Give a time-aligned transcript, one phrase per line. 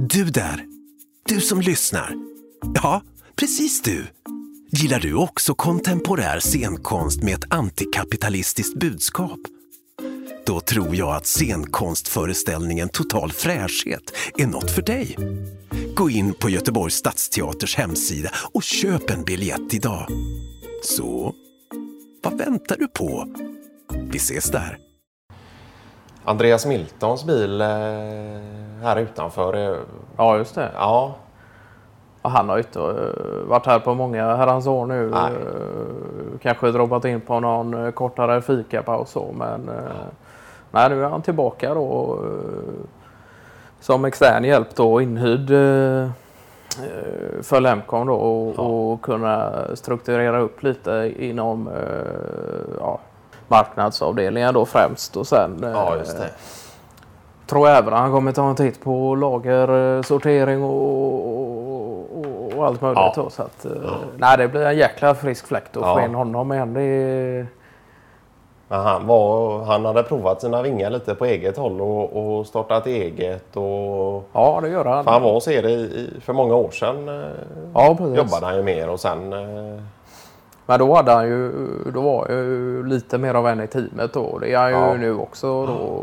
[0.00, 0.64] Du där!
[1.26, 2.14] Du som lyssnar.
[2.74, 3.02] Ja,
[3.36, 4.06] precis du.
[4.70, 9.38] Gillar du också kontemporär scenkonst med ett antikapitalistiskt budskap?
[10.46, 15.16] Då tror jag att scenkonstföreställningen Total fräschhet är något för dig.
[15.94, 20.08] Gå in på Göteborgs stadsteaters hemsida och köp en biljett idag.
[20.84, 21.34] Så,
[22.22, 23.34] vad väntar du på?
[24.10, 24.87] Vi ses där.
[26.28, 27.66] Andreas Miltons bil eh,
[28.82, 29.52] här utanför.
[29.56, 29.78] är-
[30.16, 30.70] Ja, just det.
[30.74, 31.14] Ja,
[32.22, 35.10] Och han har inte eh, varit här på många herrans år nu.
[35.10, 35.32] Nej.
[35.32, 39.74] Eh, Kanske droppat in på någon eh, kortare fikapaus så, men eh,
[40.70, 42.84] nej, nu är han tillbaka då eh,
[43.80, 46.02] som extern hjälp då inhyrd eh,
[46.84, 48.58] eh, för Lemcon då och,
[48.92, 52.98] och kunna strukturera upp lite inom eh, ja,
[53.48, 56.28] marknadsavdelningen då främst och sen eh, ja just det.
[57.46, 61.38] tror jag även han kommer ta en titt på lagersortering och,
[62.18, 62.98] och, och allt möjligt.
[63.16, 63.28] Ja.
[63.30, 63.72] Så att, eh,
[64.18, 66.04] nej, det blir en jäkla frisk fläkt att få Ja.
[66.04, 66.74] in honom igen.
[66.74, 67.46] Det
[68.70, 72.86] Men han, var, han hade provat sina vingar lite på eget håll och, och startat
[72.86, 73.56] eget.
[73.56, 75.04] Och, ja, det gör han.
[75.04, 77.08] för han var hos er i, i, för många år sedan.
[77.08, 77.30] eh,
[77.74, 78.16] ja, precis.
[78.16, 79.32] jobbade han ju mer och sen...
[80.68, 81.52] Men då hade han ju,
[81.94, 84.38] då var jag ju lite mer av en i teamet då.
[84.38, 84.94] Det är han ju Ja.
[84.94, 86.02] nu också då,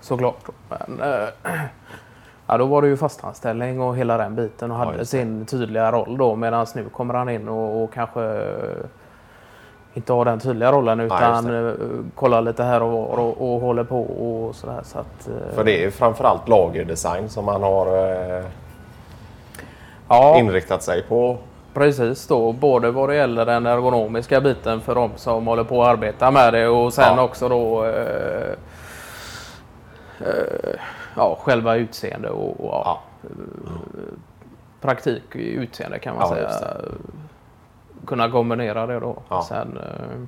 [0.00, 0.44] såklart.
[0.68, 1.28] Men eh,
[2.46, 5.06] ja, då var det ju fastanställning och hela den biten och hade det.
[5.06, 6.36] sin tydliga roll då.
[6.36, 8.46] Medan nu kommer han in och, och kanske
[9.94, 11.72] inte har den tydliga rollen utan eh,
[12.14, 14.80] kollar lite här och var och, och håller på och sådär.
[14.84, 18.44] Så att, eh, För det är ju framförallt lagerdesign som han har eh,
[20.08, 21.36] ja, inriktat sig på.
[21.80, 25.88] Precis då, både vad det gäller den ergonomiska biten för de som håller på att
[25.88, 27.22] arbeta med det och sen Ja.
[27.22, 28.50] också då eh,
[30.20, 30.74] eh,
[31.16, 33.28] ja, själva utseende och, och ja, Ja.
[34.80, 36.50] praktik i utseende kan man säga.
[38.06, 39.22] Kunna kombinera det då.
[39.48, 40.18] Sen, eh,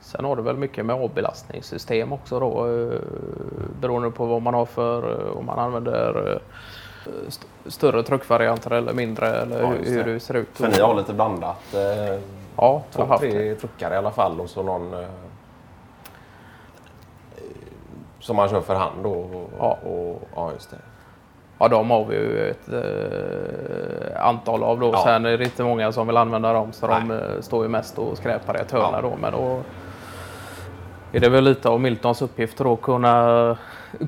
[0.00, 2.66] sen har det väl mycket med avbelastningssystem också då.
[2.66, 3.00] Eh,
[3.80, 6.38] beroende på vad man har för, eh, om man använder eh,
[7.28, 10.20] st- större truckvarianter eller mindre eller Ja, hur, hur det.
[10.20, 10.48] ser ut.
[10.52, 11.74] För ni har lite blandat.
[11.74, 12.18] Eh,
[12.58, 15.00] Ja, två, tre truckar i alla fall och så någon eh,
[18.20, 19.10] som man kör för hand då.
[19.12, 19.78] Och, Ja.
[19.90, 20.76] och, ja, just det.
[21.58, 24.90] Ja, de har vi ju ett eh, antal av då.
[24.92, 25.02] Ja.
[25.04, 27.16] Sen är det inte många som vill använda dem så de Nej.
[27.18, 29.00] eh, står ju mest och skräpar i ett hörn Ja.
[29.00, 29.12] då.
[29.20, 29.60] Men då
[31.12, 33.56] är det väl lite av Miltons uppgift då kunna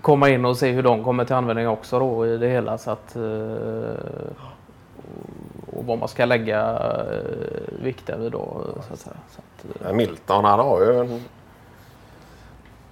[0.03, 2.79] komma in och se hur de kommer till användning också då i det hela.
[2.79, 3.23] Så att, eh,
[5.73, 8.61] och vad man ska lägga eh, vikten vid då.
[8.89, 9.01] Så att.
[9.01, 11.25] Så att, eh, Milton han har ju en,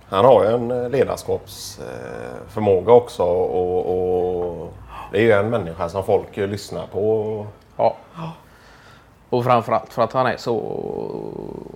[0.09, 3.23] han har ju en ledarskapsförmåga också.
[3.23, 4.73] Och, och
[5.13, 7.47] det är ju en människa som folk lyssnar på.
[7.77, 7.97] Ja.
[9.31, 10.63] Och framförallt för att han är så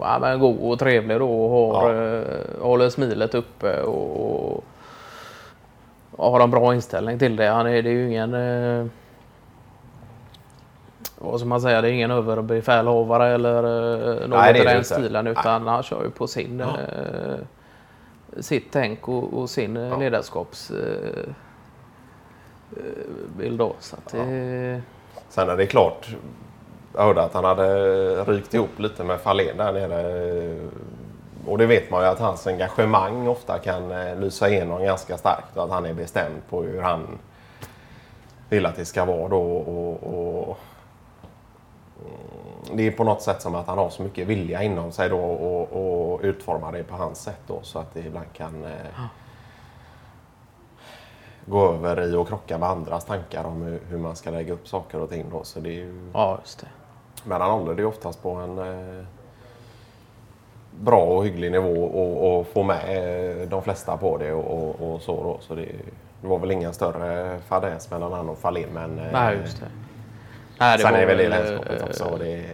[0.00, 2.24] ja, men god och trevlig då och har, eh,
[2.62, 4.64] håller smilet uppe och
[6.20, 7.46] har en bra inställning till det.
[7.46, 8.86] Han är, det är ju ingen eh,
[11.22, 13.62] vad ska man säga, det är ingen överbefälhavare eller
[14.22, 16.66] eh, något Nej, i den stilen utan han kör ju på sin eh,
[18.38, 19.96] sitt tänk och, och sin ja.
[19.96, 21.24] ledarskaps eh,
[23.46, 23.74] eh, då.
[23.78, 24.10] Så att
[25.28, 26.16] Sen är det klart.
[26.94, 30.56] Jag hörde att han hade rykt ihop lite med Fahlén där nere.
[31.46, 35.56] Och det vet man ju att hans engagemang ofta kan eh, lysa igenom ganska starkt.
[35.56, 37.18] Och att han är bestämd på hur han
[38.48, 39.42] vill att det ska vara då.
[39.42, 40.58] Och, och,
[42.00, 45.08] mm, det är på något sätt som att han har så mycket vilja inom sig
[45.08, 49.04] då och, och utforma det på hans sätt då så att det ibland kan eh,
[51.46, 54.68] gå över i och krocka med andras tankar om hur, hur man ska lägga upp
[54.68, 55.44] saker och ting då.
[55.44, 56.66] Så det är ju, ja, just det.
[57.24, 59.04] men han håller det ju oftast på en eh,
[60.78, 62.80] bra och hygglig nivå och, och får med
[63.42, 65.38] eh, de flesta på det och, och, och så då.
[65.40, 65.66] Så det,
[66.20, 69.66] det var väl ingen större fadäs mellan han och Fahlén men eh, Nej, just det.
[70.58, 72.16] Nej, sen är det väl det eh, också.
[72.18, 72.44] Det,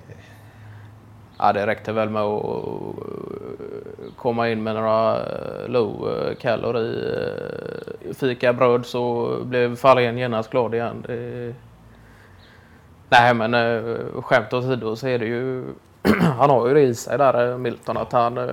[1.39, 5.19] Ja, det räckte väl med att eh, komma in med några
[5.67, 6.09] low
[6.41, 7.29] calorie
[8.09, 11.05] eh, fikabröd så blev Fahlén genast glad igen.
[11.07, 11.55] Det...
[13.09, 13.53] Nej, men
[14.23, 15.65] skämt åsido så är det ju...
[16.39, 18.39] han har ju det i sig där, eh, Milton, att han...
[18.39, 18.45] eh,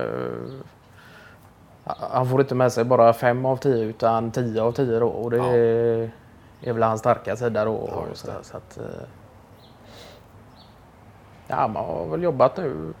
[2.12, 5.08] Han får inte med sig bara fem av tio utan tio av tio då.
[5.08, 5.44] Och det Ja.
[5.46, 6.10] är,
[6.62, 7.88] är väl hans starka sida då.
[7.92, 8.84] Ja, så, så att, eh,
[11.46, 12.92] ja, man har väl jobbat nu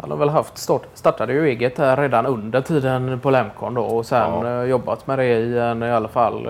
[0.00, 3.82] han har väl haft start, startade ju eget där redan under tiden på Lemcon då
[3.84, 4.64] och sen Ja.
[4.64, 6.48] jobbat med det i en, i alla fall,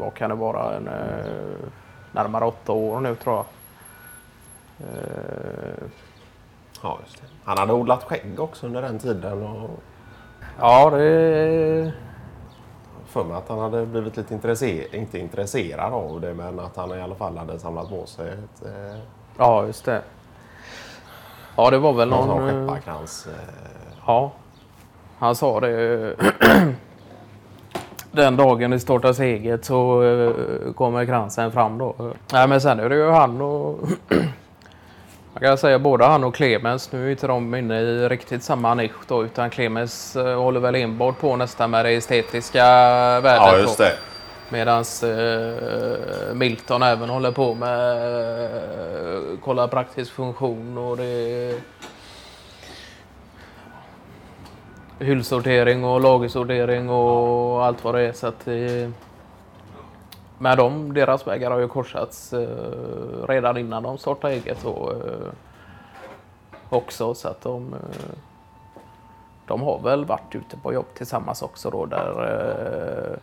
[0.00, 0.88] vad kan det vara, en,
[2.12, 3.44] närmare åtta år nu tror jag.
[4.82, 5.84] Eh,
[6.84, 7.26] Ja, just det.
[7.44, 9.42] Han hade odlat skägg också under den tiden.
[9.42, 9.70] Och
[10.60, 11.92] ja, det
[13.06, 16.98] för mig att han hade blivit lite intresserad, inte intresserad av det, men att han
[16.98, 18.98] i alla fall hade samlat på sig ett, eh,
[19.38, 20.02] Ja, just det.
[21.56, 22.48] Ja, det var väl någon någon...
[22.48, 23.28] eh, skepparkrans.
[24.06, 24.30] Ja,
[25.18, 26.16] han sa det.
[28.12, 30.02] Den dagen det startas eget så
[30.76, 31.94] kommer kransen fram då.
[32.32, 33.78] Nej, men sen är det ju han och...
[35.42, 36.92] Kan säga både han och Clemens.
[36.92, 40.74] Nu är inte de inne i riktigt samma nisch då, utan Clemens eh, håller väl
[40.74, 42.64] enbart på nästan med det estetiska
[43.20, 43.52] värdet.
[43.52, 43.92] ja, just det.
[44.48, 47.96] Medan eh, Milton även håller på med
[49.14, 51.54] eh, kolla praktisk funktion och det
[54.98, 58.12] hyllsortering och lagersortering och allt vad det är.
[58.12, 58.90] Så att, eh,
[60.42, 65.32] med dem, deras vägar har ju korsats eh, redan innan de startade eget och, eh,
[66.68, 67.14] också.
[67.14, 68.16] Så att de, eh,
[69.46, 72.10] de har väl varit ute på jobb tillsammans också då där
[73.12, 73.18] eh,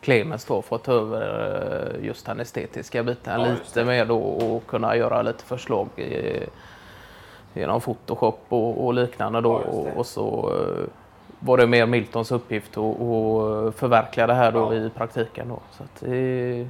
[0.00, 4.96] Clemens då fått över eh, just den estetiska biten Ja, lite mer då och kunna
[4.96, 6.46] göra lite förslag i,
[7.54, 9.62] genom Photoshop och, och liknande då.
[9.64, 10.99] Ja, och, och så eh,
[11.40, 14.74] var det mer Miltons uppgift att att förverkliga det här då Ja.
[14.74, 15.58] i praktiken då.
[15.70, 16.66] Så att det,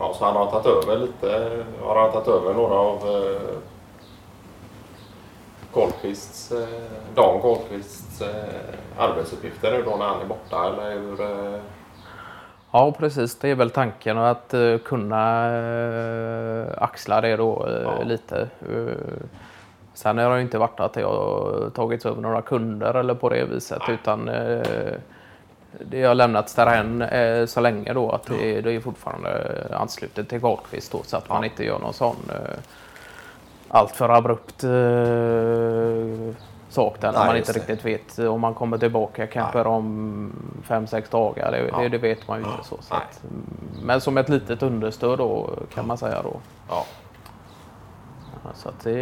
[0.00, 1.50] Ja, så han har tagit över lite.
[1.82, 3.58] Har han tagit över några av eh,
[5.72, 6.68] Kohlqvists, eh,
[7.14, 8.54] Dan Kohlqvists eh,
[8.98, 10.66] arbetsuppgifter nu då när han är borta?
[10.66, 11.20] Eller hur?
[11.20, 11.60] Eh,
[12.70, 13.38] Ja, precis.
[13.38, 18.02] Det är väl tanken att eh, kunna uh, axla det då eh, Ja.
[18.04, 18.48] lite.
[19.98, 23.44] Sen har det inte varit att jag har tagits över några kunder eller på det
[23.44, 24.62] viset utan uh,
[25.80, 29.30] det har lämnats därhän uh, så länge då att det, det är fortfarande
[29.72, 31.44] anslutet till Karlqvist så att man Ja.
[31.44, 32.58] inte gör någon sån uh,
[33.68, 36.34] allt för abrupt uh,
[36.68, 37.58] sak där när Nej, man inte det.
[37.58, 40.32] riktigt vet om man kommer tillbaka kanske om
[40.64, 41.50] fem, sex dagar.
[41.52, 41.78] Det, Ja.
[41.78, 42.76] det, det vet man ju inte så.
[42.80, 43.20] så att,
[43.82, 46.36] men som ett litet understöd då kan man säga då.
[46.68, 46.84] ja.
[48.48, 48.94] Ja, Så att det,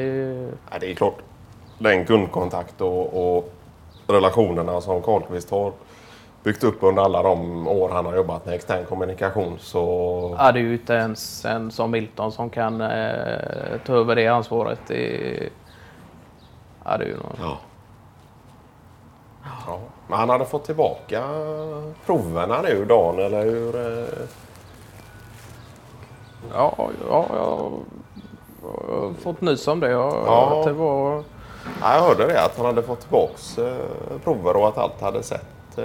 [0.70, 1.18] Nej, det är klart.
[1.78, 3.52] Den kundkontakt och, och
[4.06, 5.72] relationerna som Karlqvist har
[6.42, 10.36] byggt upp under alla de år han har jobbat med extern kommunikation så...
[10.38, 14.26] ja, det är ju inte ens en som Milton som kan eh, ta över det
[14.26, 14.80] ansvaret.
[14.86, 15.48] Det,
[16.84, 17.58] ja, det är ju någon, Ja.
[19.66, 19.78] ja.
[20.08, 21.22] Men han hade fått tillbaka
[22.06, 23.76] proverna nu Dan, eller hur?
[23.76, 24.28] eh?
[26.52, 27.70] ja, ja, har
[29.20, 29.90] fått nys om det.
[29.90, 30.58] Ja.
[30.60, 31.22] Att det var,
[31.80, 33.76] Ja, jag hörde det, att han hade fått tillbaks eh,
[34.24, 35.78] prover och att allt hade sett...
[35.78, 35.84] Eh,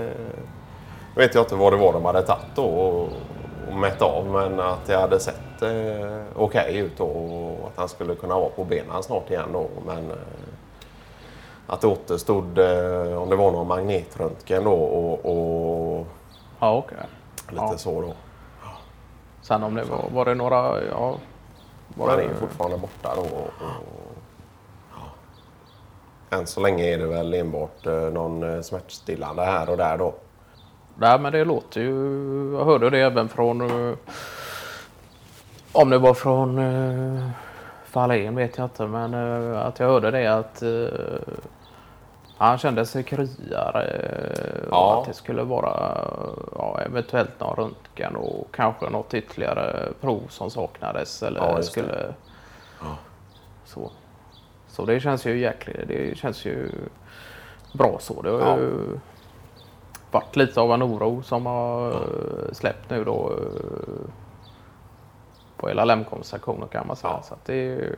[1.16, 3.10] nu vet jag inte vad det var de hade tagit då och,
[3.70, 7.90] och mätt av, men att det hade sett eh, okej ut då, och att han
[7.90, 9.68] skulle kunna vara på benen snart igen då.
[9.86, 10.18] Men eh,
[11.68, 16.08] att det återstod eh, om det var någon magnetröntgen då och, och
[16.60, 16.98] ja, okej.
[17.50, 17.78] lite Ja.
[17.78, 18.14] så då.
[19.42, 21.16] Sen om det var, var det några, ja.
[21.96, 23.22] Man är ju fortfarande borta då.
[23.22, 24.12] Och, och.
[26.30, 30.14] Än så länge är det väl enbart eh, någon eh, smärtstillande här och där då.
[30.96, 32.56] Nej, men det låter ju...
[32.58, 33.62] Jag hörde det även från...
[33.62, 33.96] Eh,
[35.72, 36.60] om det var från
[37.86, 39.14] Fahlén vet jag inte, men
[39.56, 40.64] att jag hörde det att
[42.48, 45.00] han kände sig kryare eh, Ja.
[45.02, 45.98] att det skulle vara
[46.56, 51.24] ja, eventuellt någon röntgen och kanske något ytterligare prov som saknades.
[51.24, 51.64] Eller Ja, det.
[51.64, 52.14] skulle...
[53.66, 53.92] Så.
[54.68, 55.88] så det känns ju jäkligt.
[55.88, 56.70] Det känns ju
[57.74, 58.22] bra så.
[58.22, 58.58] Det har Ja.
[58.58, 59.00] ju
[60.12, 64.12] varit lite av en oro som har eh, släppt nu då eh,
[65.58, 67.14] på hela Lemcom-sektionen kan man säga.
[67.14, 67.24] Ja.
[67.24, 67.96] Så det är ju